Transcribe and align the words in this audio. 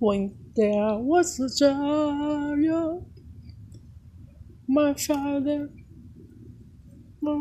when 0.00 0.34
there 0.56 0.98
was 0.98 1.38
a 1.40 1.48
child, 1.58 3.04
my 4.68 4.94
father. 4.94 5.68
my 7.20 7.32